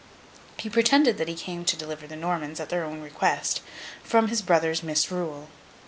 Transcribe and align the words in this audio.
He 0.57 0.67
pretended 0.67 1.19
that 1.19 1.27
he 1.27 1.35
came 1.35 1.63
to 1.63 1.77
deliver 1.77 2.07
the 2.07 2.15
Normans, 2.15 2.59
at 2.59 2.69
their 2.69 2.83
own 2.83 3.01
request, 3.01 3.61
from 4.03 4.29
his 4.29 4.41
brother's 4.41 4.81
misrule. 4.81 5.47